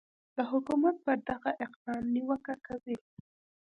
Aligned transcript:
د 0.35 0.37
حکومت 0.51 0.95
پر 1.05 1.17
دغه 1.29 1.51
اقدام 1.65 2.03
نیوکه 2.13 2.55
کوي 2.67 2.97